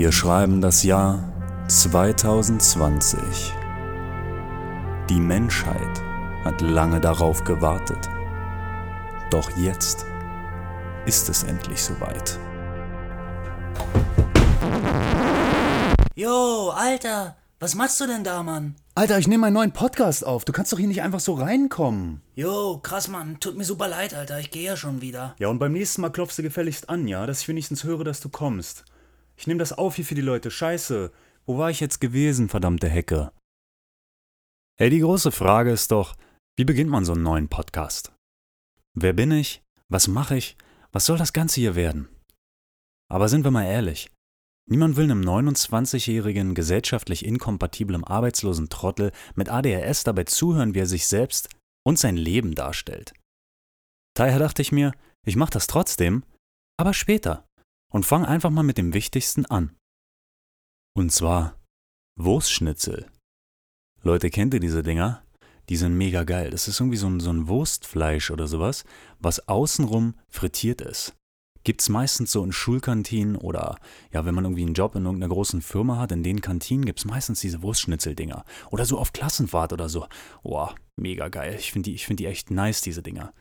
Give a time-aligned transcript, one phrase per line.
[0.00, 1.30] Wir schreiben das Jahr
[1.68, 3.52] 2020.
[5.10, 6.02] Die Menschheit
[6.42, 8.08] hat lange darauf gewartet.
[9.28, 10.06] Doch jetzt
[11.04, 12.38] ist es endlich soweit.
[16.14, 18.76] Jo, Alter, was machst du denn da, Mann?
[18.94, 20.46] Alter, ich nehme meinen neuen Podcast auf.
[20.46, 22.22] Du kannst doch hier nicht einfach so reinkommen.
[22.34, 23.38] Jo, krass, Mann.
[23.38, 24.40] Tut mir super leid, Alter.
[24.40, 25.34] Ich gehe ja schon wieder.
[25.38, 27.26] Ja, und beim nächsten Mal klopfst du gefälligst an, ja?
[27.26, 28.86] Dass ich wenigstens höre, dass du kommst.
[29.40, 30.50] Ich nehme das auf hier für die Leute.
[30.50, 31.10] Scheiße.
[31.46, 33.32] Wo war ich jetzt gewesen, verdammte Hecke?
[34.78, 36.14] Hey, die große Frage ist doch,
[36.58, 38.12] wie beginnt man so einen neuen Podcast?
[38.92, 39.62] Wer bin ich?
[39.88, 40.58] Was mache ich?
[40.92, 42.10] Was soll das Ganze hier werden?
[43.10, 44.10] Aber sind wir mal ehrlich,
[44.68, 51.06] niemand will einem 29-jährigen, gesellschaftlich inkompatiblen arbeitslosen Trottel mit ADHS dabei zuhören, wie er sich
[51.06, 51.48] selbst
[51.82, 53.14] und sein Leben darstellt.
[54.14, 54.92] Daher dachte ich mir,
[55.24, 56.24] ich mache das trotzdem,
[56.76, 57.46] aber später
[57.90, 59.76] und fang einfach mal mit dem Wichtigsten an.
[60.94, 61.56] Und zwar
[62.16, 63.06] Wurstschnitzel.
[64.02, 65.22] Leute, kennt ihr diese Dinger?
[65.68, 66.50] Die sind mega geil.
[66.50, 68.84] Das ist irgendwie so ein, so ein Wurstfleisch oder sowas,
[69.18, 71.14] was außenrum frittiert ist.
[71.62, 73.78] Gibt's meistens so in Schulkantinen oder
[74.12, 77.04] ja, wenn man irgendwie einen Job in irgendeiner großen Firma hat, in den Kantinen gibt's
[77.04, 78.44] meistens diese Wurstschnitzeldinger.
[78.70, 80.06] Oder so auf Klassenfahrt oder so.
[80.42, 81.56] Boah, mega geil.
[81.58, 83.32] Ich finde die, find die echt nice, diese Dinger.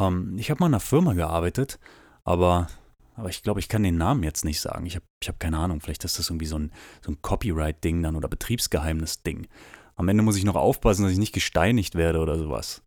[0.00, 1.80] Ähm, ich habe mal in einer Firma gearbeitet,
[2.22, 2.68] aber,
[3.16, 4.84] aber ich glaube, ich kann den Namen jetzt nicht sagen.
[4.84, 5.80] Ich habe ich hab keine Ahnung.
[5.80, 9.48] Vielleicht ist das irgendwie so ein, so ein Copyright-Ding dann oder Betriebsgeheimnis-Ding.
[9.94, 12.82] Am Ende muss ich noch aufpassen, dass ich nicht gesteinigt werde oder sowas.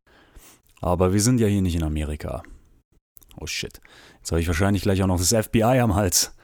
[0.82, 2.44] Aber wir sind ja hier nicht in Amerika.
[3.38, 3.82] Oh shit.
[4.18, 6.36] Jetzt habe ich wahrscheinlich gleich auch noch das FBI am Hals.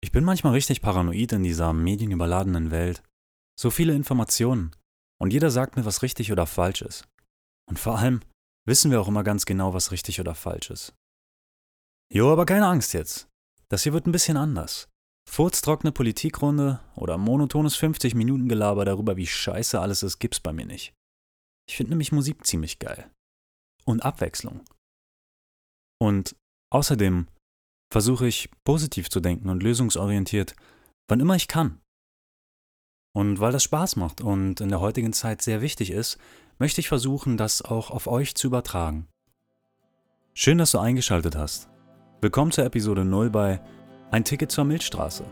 [0.00, 3.04] Ich bin manchmal richtig paranoid in dieser medienüberladenen Welt.
[3.58, 4.72] So viele Informationen.
[5.20, 7.06] Und jeder sagt mir, was richtig oder falsch ist.
[7.68, 8.20] Und vor allem
[8.66, 10.94] wissen wir auch immer ganz genau, was richtig oder falsch ist.
[12.12, 13.28] Jo, aber keine Angst jetzt.
[13.68, 14.88] Das hier wird ein bisschen anders.
[15.28, 20.92] Furztrockene Politikrunde oder monotones 50-Minuten-Gelaber darüber, wie scheiße alles ist, gibt's bei mir nicht.
[21.68, 23.08] Ich finde nämlich Musik ziemlich geil.
[23.84, 24.64] Und Abwechslung.
[26.00, 26.34] Und
[26.72, 27.28] außerdem
[27.92, 30.56] versuche ich positiv zu denken und lösungsorientiert,
[31.08, 31.80] wann immer ich kann.
[33.14, 36.18] Und weil das Spaß macht und in der heutigen Zeit sehr wichtig ist,
[36.58, 39.06] möchte ich versuchen, das auch auf euch zu übertragen.
[40.34, 41.69] Schön, dass du eingeschaltet hast.
[42.22, 43.62] Willkommen zur Episode 0 bei
[44.10, 45.24] ein Ticket zur Milchstraße.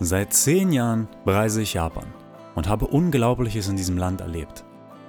[0.00, 2.06] Seit zehn Jahren bereise ich Japan
[2.54, 4.64] und habe Unglaubliches in diesem Land erlebt.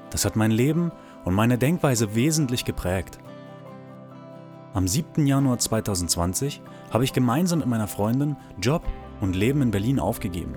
[0.10, 0.92] Das hat mein Leben
[1.26, 3.20] und meine Denkweise wesentlich geprägt.
[4.74, 5.26] Am 7.
[5.26, 8.84] Januar 2020 habe ich gemeinsam mit meiner Freundin Job
[9.22, 10.56] und Leben in Berlin aufgegeben.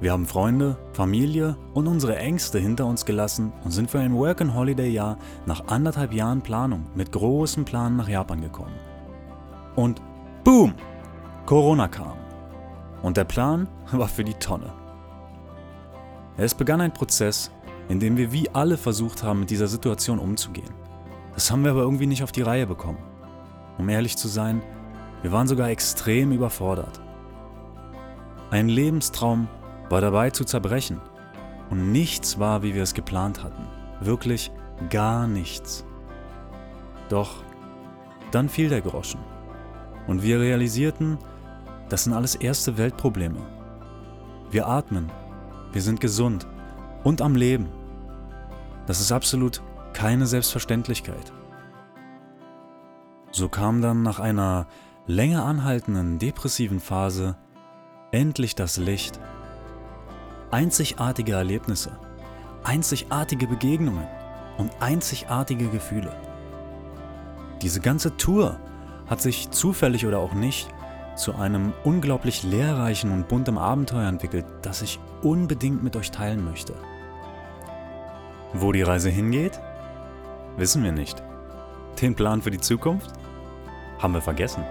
[0.00, 5.18] Wir haben Freunde, Familie und unsere Ängste hinter uns gelassen und sind für ein Work-and-Holiday-Jahr
[5.46, 8.74] nach anderthalb Jahren Planung mit großen Planen nach Japan gekommen.
[9.76, 10.02] Und
[10.44, 10.74] boom!
[11.46, 12.16] Corona kam.
[13.02, 14.72] Und der Plan war für die Tonne.
[16.36, 17.50] Es begann ein Prozess,
[17.88, 20.72] in dem wir wie alle versucht haben, mit dieser Situation umzugehen.
[21.34, 22.98] Das haben wir aber irgendwie nicht auf die Reihe bekommen.
[23.78, 24.62] Um ehrlich zu sein,
[25.22, 27.00] wir waren sogar extrem überfordert.
[28.50, 29.48] Ein Lebenstraum
[29.88, 31.00] war dabei zu zerbrechen
[31.70, 33.66] und nichts war, wie wir es geplant hatten.
[34.00, 34.52] Wirklich
[34.90, 35.84] gar nichts.
[37.08, 37.42] Doch
[38.30, 39.20] dann fiel der Groschen
[40.06, 41.18] und wir realisierten,
[41.88, 43.40] das sind alles erste Weltprobleme.
[44.50, 45.10] Wir atmen,
[45.72, 46.46] wir sind gesund
[47.04, 47.68] und am Leben.
[48.86, 51.32] Das ist absolut keine Selbstverständlichkeit.
[53.30, 54.66] So kam dann nach einer
[55.06, 57.36] länger anhaltenden depressiven Phase
[58.10, 59.20] endlich das Licht.
[60.50, 61.98] Einzigartige Erlebnisse,
[62.62, 64.06] einzigartige Begegnungen
[64.56, 66.14] und einzigartige Gefühle.
[67.60, 68.58] Diese ganze Tour
[69.06, 70.68] hat sich zufällig oder auch nicht
[71.16, 76.74] zu einem unglaublich lehrreichen und buntem Abenteuer entwickelt, das ich unbedingt mit euch teilen möchte.
[78.56, 79.60] Wo die Reise hingeht?
[80.56, 81.20] Wissen wir nicht.
[82.00, 83.10] Den Plan für die Zukunft?
[83.98, 84.64] Haben wir vergessen.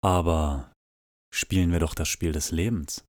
[0.00, 0.72] Aber
[1.30, 3.04] spielen wir doch das Spiel des Lebens.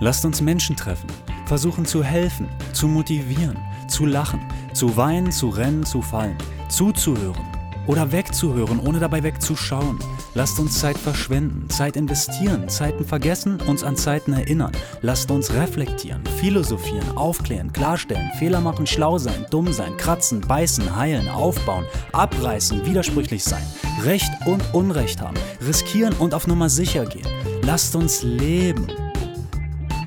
[0.00, 1.08] Lasst uns Menschen treffen,
[1.46, 3.58] versuchen zu helfen, zu motivieren,
[3.88, 4.40] zu lachen,
[4.72, 7.58] zu weinen, zu rennen, zu fallen, zuzuhören
[7.88, 9.98] oder wegzuhören, ohne dabei wegzuschauen.
[10.34, 14.72] Lasst uns Zeit verschwenden, Zeit investieren, Zeiten vergessen, uns an Zeiten erinnern.
[15.00, 21.28] Lasst uns reflektieren, philosophieren, aufklären, klarstellen, Fehler machen, schlau sein, dumm sein, kratzen, beißen, heilen,
[21.28, 23.66] aufbauen, abreißen, widersprüchlich sein,
[24.04, 25.36] Recht und Unrecht haben,
[25.66, 27.26] riskieren und auf Nummer sicher gehen.
[27.62, 28.86] Lasst uns leben.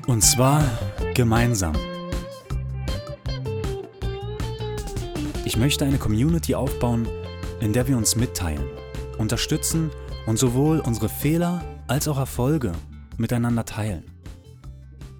[0.06, 0.64] Und zwar
[1.14, 1.74] gemeinsam.
[5.44, 7.06] Ich möchte eine Community aufbauen,
[7.60, 8.64] in der wir uns mitteilen,
[9.18, 9.90] unterstützen
[10.26, 12.72] und sowohl unsere Fehler als auch Erfolge
[13.16, 14.04] miteinander teilen.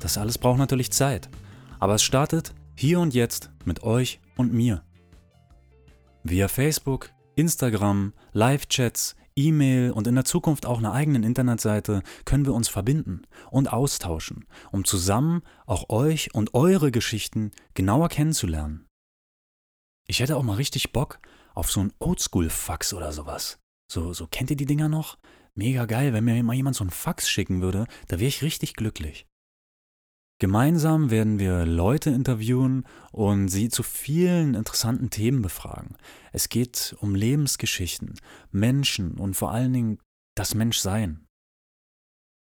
[0.01, 1.29] Das alles braucht natürlich Zeit,
[1.79, 4.83] aber es startet hier und jetzt mit euch und mir.
[6.25, 12.55] Via Facebook, Instagram, Live-Chats, E-Mail und in der Zukunft auch einer eigenen Internetseite können wir
[12.55, 18.87] uns verbinden und austauschen, um zusammen auch euch und eure Geschichten genauer kennenzulernen.
[20.07, 21.21] Ich hätte auch mal richtig Bock
[21.55, 23.59] auf so ein Oldschool-Fax oder sowas.
[23.91, 25.19] So, so kennt ihr die Dinger noch?
[25.55, 28.75] Mega geil, wenn mir mal jemand so ein Fax schicken würde, da wäre ich richtig
[28.75, 29.27] glücklich.
[30.43, 35.95] Gemeinsam werden wir Leute interviewen und sie zu vielen interessanten Themen befragen.
[36.33, 38.19] Es geht um Lebensgeschichten,
[38.51, 39.99] Menschen und vor allen Dingen
[40.35, 41.29] das Menschsein.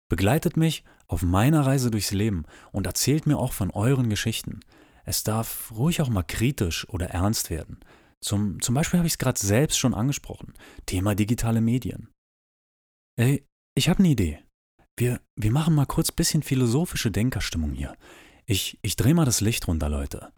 [0.10, 4.62] Begleitet mich auf meiner Reise durchs Leben und erzählt mir auch von euren Geschichten.
[5.06, 7.82] Es darf ruhig auch mal kritisch oder ernst werden.
[8.20, 10.56] Zum, zum Beispiel habe ich es gerade selbst schon angesprochen.
[10.88, 12.10] Thema digitale Medien.
[13.16, 13.46] Ey,
[13.76, 14.44] ich habe eine Idee.
[15.02, 17.98] Wir, wir machen mal kurz ein bisschen philosophische Denkerstimmung hier.
[18.46, 20.32] Ich, ich drehe mal das Licht runter, Leute.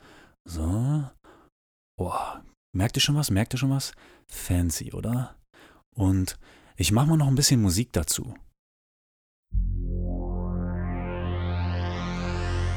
[0.45, 1.03] So.
[1.97, 3.29] Boah, merkt ihr schon was?
[3.29, 3.91] Merkt ihr schon was?
[4.29, 5.35] Fancy, oder?
[5.93, 6.39] Und
[6.77, 8.35] ich mache mal noch ein bisschen Musik dazu.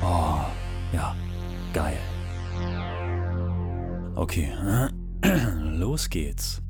[0.03, 0.41] Oh,
[0.93, 1.15] ja,
[1.73, 2.01] geil.
[4.17, 4.53] Okay,
[5.79, 6.66] los geht's.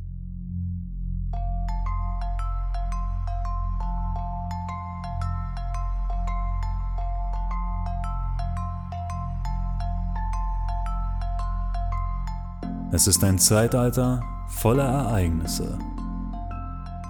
[12.93, 15.77] Es ist ein Zeitalter voller Ereignisse.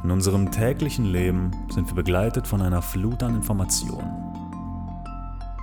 [0.02, 4.10] In unserem täglichen Leben sind wir begleitet von einer Flut an Informationen.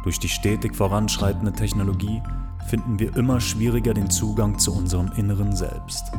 [0.04, 2.21] Durch die stetig voranschreitende Technologie
[2.68, 6.12] finden wir immer schwieriger den Zugang zu unserem inneren Selbst.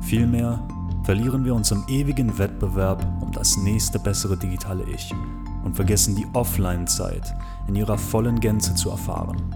[0.00, 0.58] Vielmehr
[1.04, 5.14] verlieren wir uns im ewigen Wettbewerb um das nächste bessere digitale Ich
[5.64, 7.32] und vergessen die Offline-Zeit
[7.68, 9.54] in ihrer vollen Gänze zu erfahren.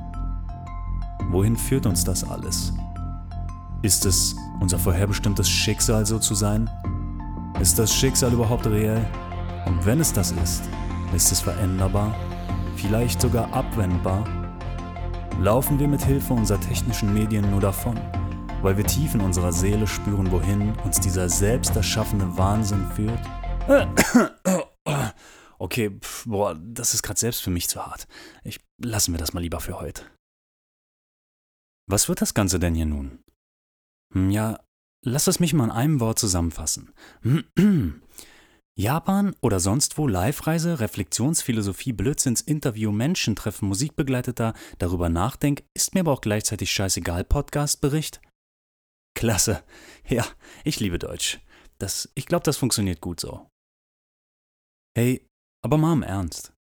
[1.30, 2.72] Wohin führt uns das alles?
[3.82, 6.68] Ist es unser vorherbestimmtes Schicksal so zu sein?
[7.60, 9.02] Ist das Schicksal überhaupt reell?
[9.64, 10.64] Und wenn es das ist,
[11.14, 12.14] ist es veränderbar?
[12.76, 14.26] Vielleicht sogar abwendbar?
[15.40, 17.98] Laufen wir mit Hilfe unserer technischen Medien nur davon,
[18.60, 23.20] weil wir tief in unserer Seele spüren, wohin uns dieser selbst erschaffene Wahnsinn führt?
[25.62, 28.08] Okay, pf, boah, das ist gerade selbst für mich zu hart.
[28.44, 30.04] Ich lassen wir das mal lieber für heute.
[31.86, 33.22] Was wird das Ganze denn hier nun?
[34.14, 34.58] Hm, ja,
[35.04, 36.92] lass es mich mal in einem Wort zusammenfassen.
[38.78, 46.12] Japan oder sonst wo Live-Reise, Reflexionsphilosophie, Blödsinns, Interview, Menschentreffen, Musikbegleiteter, darüber nachdenk, ist mir aber
[46.12, 48.20] auch gleichzeitig scheißegal, Podcast-Bericht?
[49.14, 49.62] Klasse.
[50.08, 50.24] Ja,
[50.64, 51.40] ich liebe Deutsch.
[51.78, 53.46] Das, ich glaube, das funktioniert gut so.
[54.96, 55.26] Hey,
[55.62, 56.52] aber mal im Ernst.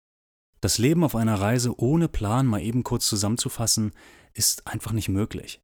[0.61, 3.93] Das Leben auf einer Reise ohne Plan mal eben kurz zusammenzufassen,
[4.35, 5.61] ist einfach nicht möglich.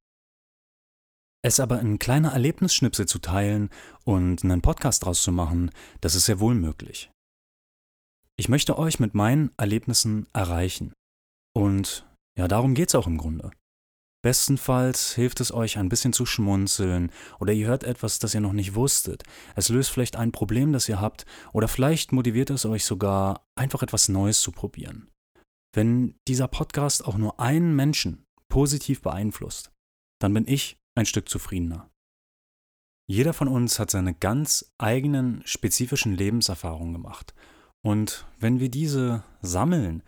[1.45, 3.69] Es aber in kleine Erlebnisschnipsel zu teilen
[4.05, 5.71] und einen Podcast draus zu machen,
[6.01, 7.11] das ist sehr wohl möglich.
[8.39, 10.95] Ich möchte euch mit meinen Erlebnissen erreichen.
[11.55, 12.09] Und
[12.39, 13.51] ja, darum geht's auch im Grunde.
[14.23, 18.55] Bestenfalls hilft es euch ein bisschen zu schmunzeln oder ihr hört etwas, das ihr noch
[18.55, 19.23] nicht wusstet.
[19.55, 23.83] Es löst vielleicht ein Problem, das ihr habt oder vielleicht motiviert es euch sogar, einfach
[23.83, 25.11] etwas Neues zu probieren.
[25.75, 29.73] Wenn dieser Podcast auch nur einen Menschen positiv beeinflusst,
[30.23, 31.91] dann bin ich ein Stück zufriedener.
[33.07, 37.35] Jeder von uns hat seine ganz eigenen spezifischen Lebenserfahrungen gemacht.
[37.83, 40.03] Und wenn wir diese sammeln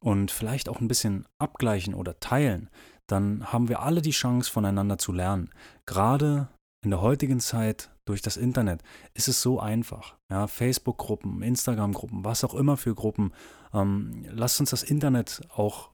[0.00, 2.68] und vielleicht auch ein bisschen abgleichen oder teilen,
[3.06, 5.50] dann haben wir alle die Chance, voneinander zu lernen.
[5.86, 6.48] Gerade
[6.84, 8.82] in der heutigen Zeit durch das Internet
[9.14, 10.16] ist es so einfach.
[10.30, 13.32] Ja, Facebook-Gruppen, Instagram-Gruppen, was auch immer für Gruppen.
[13.72, 15.92] Ähm, lasst uns das Internet auch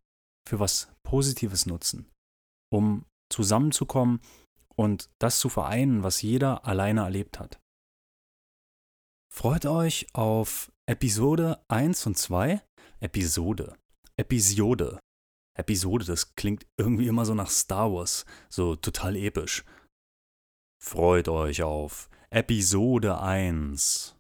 [0.49, 2.11] für was Positives nutzen,
[2.73, 4.21] um zusammenzukommen
[4.75, 7.59] und das zu vereinen, was jeder alleine erlebt hat.
[9.33, 12.63] Freut euch auf Episode 1 und 2.
[13.01, 13.77] Episode.
[14.17, 14.99] Episode.
[15.57, 19.65] Episode, das klingt irgendwie immer so nach Star Wars, so total episch.
[20.81, 24.17] Freut euch auf Episode 1.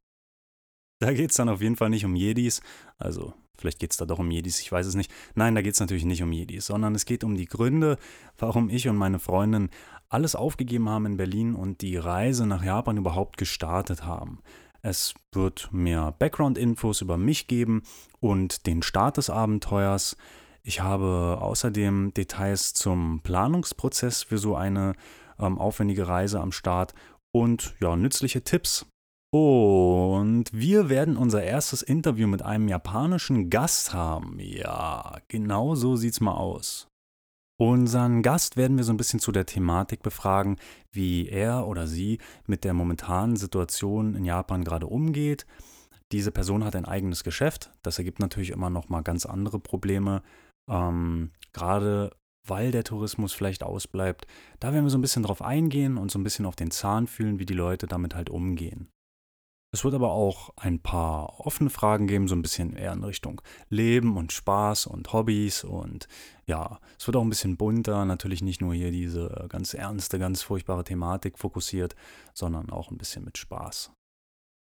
[1.00, 2.60] Da geht es dann auf jeden Fall nicht um Jedis,
[2.98, 5.12] also vielleicht geht es da doch um Jedis, ich weiß es nicht.
[5.34, 7.98] Nein, da geht es natürlich nicht um Jedis, sondern es geht um die Gründe,
[8.38, 9.70] warum ich und meine Freundin
[10.08, 14.40] alles aufgegeben haben in Berlin und die Reise nach Japan überhaupt gestartet haben.
[14.80, 17.82] Es wird mehr Background-Infos über mich geben
[18.20, 20.16] und den Start des Abenteuers.
[20.62, 24.94] Ich habe außerdem Details zum Planungsprozess für so eine
[25.38, 26.94] ähm, aufwendige Reise am Start
[27.32, 28.86] und ja, nützliche Tipps.
[29.30, 34.38] Und wir werden unser erstes Interview mit einem japanischen Gast haben.
[34.40, 36.88] Ja, genau so sieht's mal aus.
[37.60, 40.56] Unseren Gast werden wir so ein bisschen zu der Thematik befragen,
[40.92, 45.44] wie er oder sie mit der momentanen Situation in Japan gerade umgeht.
[46.12, 47.70] Diese Person hat ein eigenes Geschäft.
[47.82, 50.22] Das ergibt natürlich immer noch mal ganz andere Probleme.
[50.70, 52.12] Ähm, gerade
[52.46, 54.26] weil der Tourismus vielleicht ausbleibt.
[54.58, 57.06] Da werden wir so ein bisschen drauf eingehen und so ein bisschen auf den Zahn
[57.06, 58.88] fühlen, wie die Leute damit halt umgehen.
[59.78, 63.40] Es wird aber auch ein paar offene Fragen geben, so ein bisschen eher in Richtung
[63.68, 66.08] Leben und Spaß und Hobbys und
[66.46, 70.42] ja, es wird auch ein bisschen bunter, natürlich nicht nur hier diese ganz ernste, ganz
[70.42, 71.94] furchtbare Thematik fokussiert,
[72.34, 73.92] sondern auch ein bisschen mit Spaß.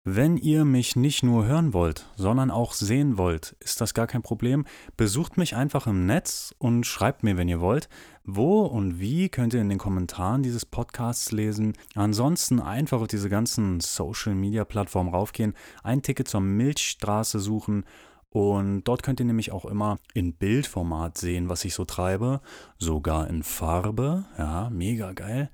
[0.03, 4.23] Wenn ihr mich nicht nur hören wollt, sondern auch sehen wollt, ist das gar kein
[4.23, 4.65] Problem.
[4.97, 7.87] Besucht mich einfach im Netz und schreibt mir, wenn ihr wollt.
[8.23, 11.73] Wo und wie könnt ihr in den Kommentaren dieses Podcasts lesen.
[11.93, 15.53] Ansonsten einfach auf diese ganzen Social-Media-Plattformen raufgehen,
[15.83, 17.85] ein Ticket zur Milchstraße suchen
[18.31, 22.41] und dort könnt ihr nämlich auch immer in Bildformat sehen, was ich so treibe.
[22.79, 24.25] Sogar in Farbe.
[24.39, 25.51] Ja, mega geil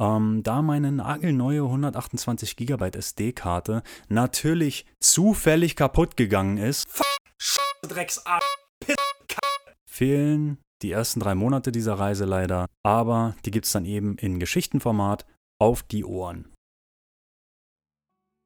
[0.00, 6.88] ähm, da meine nagelneue 128 GB SD-Karte natürlich zufällig kaputt gegangen ist,
[9.86, 14.40] fehlen die ersten drei Monate dieser Reise leider, aber die gibt es dann eben in
[14.40, 15.26] Geschichtenformat
[15.60, 16.48] auf die Ohren.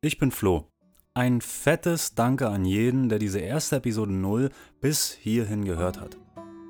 [0.02, 0.68] Ich bin Flo.
[1.14, 6.18] Ein fettes Danke an jeden, der diese erste Episode 0 bis hierhin gehört hat.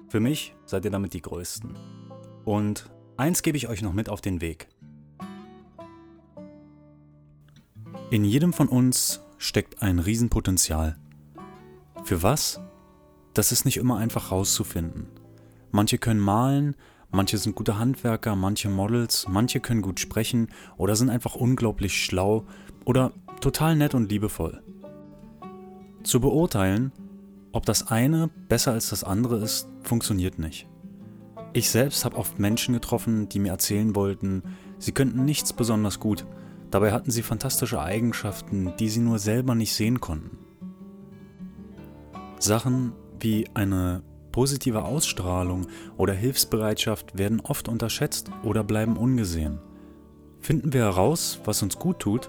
[0.08, 1.74] Für mich seid ihr damit die Größten.
[2.44, 4.68] Und eins gebe ich euch noch mit auf den Weg.
[8.14, 10.96] In jedem von uns steckt ein Riesenpotenzial.
[12.04, 12.60] Für was?
[13.32, 15.08] Das ist nicht immer einfach rauszufinden.
[15.72, 16.76] Manche können malen,
[17.10, 22.46] manche sind gute Handwerker, manche Models, manche können gut sprechen oder sind einfach unglaublich schlau
[22.84, 24.62] oder total nett und liebevoll.
[26.04, 26.92] Zu beurteilen,
[27.50, 30.68] ob das eine besser als das andere ist, funktioniert nicht.
[31.52, 34.44] Ich selbst habe oft Menschen getroffen, die mir erzählen wollten,
[34.78, 36.24] sie könnten nichts besonders gut,
[36.74, 40.38] Dabei hatten sie fantastische Eigenschaften, die sie nur selber nicht sehen konnten.
[42.40, 44.02] Sachen wie eine
[44.32, 49.60] positive Ausstrahlung oder Hilfsbereitschaft werden oft unterschätzt oder bleiben ungesehen.
[50.40, 52.28] Finden wir heraus, was uns gut tut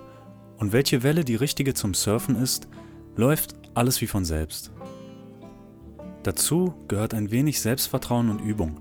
[0.57, 2.67] und welche Welle die richtige zum Surfen ist,
[3.15, 4.71] läuft alles wie von selbst.
[6.21, 8.79] Dazu gehört ein wenig Selbstvertrauen und Übung.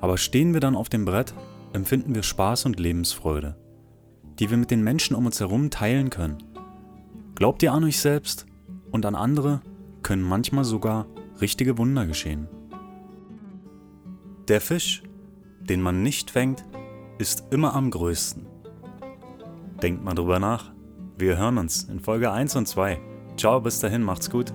[0.00, 1.34] Aber stehen wir dann auf dem Brett,
[1.74, 3.58] empfinden wir Spaß und Lebensfreude
[4.40, 6.38] die wir mit den Menschen um uns herum teilen können.
[7.34, 8.46] Glaubt ihr an euch selbst
[8.90, 9.60] und an andere,
[10.02, 11.06] können manchmal sogar
[11.40, 12.48] richtige Wunder geschehen.
[14.48, 15.02] Der Fisch,
[15.60, 16.64] den man nicht fängt,
[17.18, 18.46] ist immer am größten.
[19.82, 20.72] Denkt mal drüber nach.
[21.18, 22.98] Wir hören uns in Folge 1 und 2.
[23.36, 24.54] Ciao, bis dahin, macht's gut.